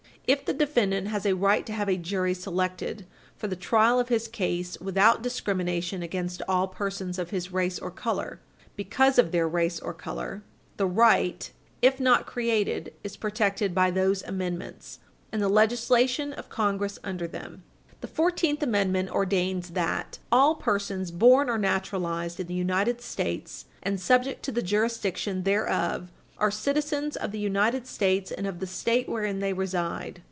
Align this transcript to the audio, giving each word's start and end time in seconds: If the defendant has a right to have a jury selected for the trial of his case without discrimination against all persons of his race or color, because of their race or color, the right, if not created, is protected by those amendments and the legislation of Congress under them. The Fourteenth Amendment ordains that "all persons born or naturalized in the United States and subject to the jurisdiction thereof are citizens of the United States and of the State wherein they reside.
If 0.27 0.45
the 0.45 0.53
defendant 0.53 1.09
has 1.09 1.25
a 1.25 1.35
right 1.35 1.65
to 1.65 1.73
have 1.73 1.89
a 1.89 1.97
jury 1.97 2.33
selected 2.33 3.05
for 3.35 3.47
the 3.49 3.55
trial 3.57 3.99
of 3.99 4.07
his 4.07 4.29
case 4.29 4.79
without 4.79 5.21
discrimination 5.21 6.01
against 6.01 6.41
all 6.47 6.69
persons 6.69 7.19
of 7.19 7.31
his 7.31 7.51
race 7.51 7.77
or 7.77 7.91
color, 7.91 8.39
because 8.77 9.19
of 9.19 9.33
their 9.33 9.45
race 9.45 9.81
or 9.81 9.93
color, 9.93 10.41
the 10.77 10.85
right, 10.85 11.51
if 11.81 11.99
not 11.99 12.25
created, 12.27 12.93
is 13.03 13.17
protected 13.17 13.75
by 13.75 13.91
those 13.91 14.23
amendments 14.23 14.99
and 15.33 15.41
the 15.41 15.49
legislation 15.49 16.31
of 16.31 16.47
Congress 16.47 16.97
under 17.03 17.27
them. 17.27 17.63
The 17.99 18.07
Fourteenth 18.07 18.63
Amendment 18.63 19.09
ordains 19.11 19.71
that 19.71 20.19
"all 20.31 20.55
persons 20.55 21.11
born 21.11 21.49
or 21.49 21.57
naturalized 21.57 22.39
in 22.39 22.47
the 22.47 22.53
United 22.53 23.01
States 23.01 23.65
and 23.83 23.99
subject 23.99 24.43
to 24.43 24.53
the 24.53 24.61
jurisdiction 24.63 25.43
thereof 25.43 26.09
are 26.37 26.49
citizens 26.49 27.15
of 27.17 27.31
the 27.31 27.37
United 27.37 27.85
States 27.85 28.31
and 28.31 28.47
of 28.47 28.59
the 28.59 28.65
State 28.65 29.07
wherein 29.07 29.39
they 29.39 29.53
reside. 29.53 30.19